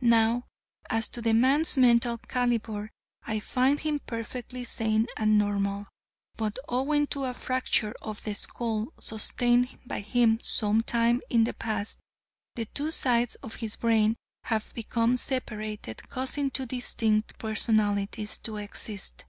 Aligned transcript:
Now 0.00 0.46
as 0.90 1.06
to 1.10 1.22
the 1.22 1.32
man's 1.34 1.76
mental 1.76 2.18
calibre, 2.18 2.90
I 3.22 3.38
find 3.38 3.78
him 3.78 4.00
perfectly 4.00 4.64
sane 4.64 5.06
and 5.16 5.38
normal. 5.38 5.86
But 6.36 6.58
owing 6.68 7.06
to 7.06 7.26
a 7.26 7.32
fracture 7.32 7.94
of 8.02 8.24
the 8.24 8.34
skull 8.34 8.88
sustained 8.98 9.78
by 9.86 10.00
him 10.00 10.40
some 10.42 10.82
time 10.82 11.20
in 11.30 11.44
the 11.44 11.54
past, 11.54 12.00
the 12.56 12.64
two 12.64 12.90
sides 12.90 13.36
of 13.36 13.54
his 13.62 13.76
brain 13.76 14.16
have 14.42 14.74
become 14.74 15.16
separated, 15.16 16.08
causing 16.08 16.50
two 16.50 16.66
distinct 16.66 17.38
personalities 17.38 18.36
to 18.38 18.56
exist. 18.56 19.24